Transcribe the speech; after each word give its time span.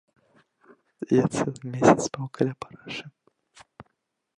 Я 1.21 1.25
цэлы 1.35 1.61
месяц 1.75 1.99
спаў 2.09 2.25
каля 2.39 2.53
парашы. 2.67 3.05